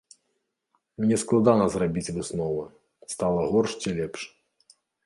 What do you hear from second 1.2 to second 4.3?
складана зрабіць высновы, стала горш ці лепш.